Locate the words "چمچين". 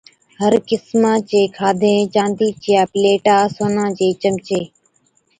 4.21-4.65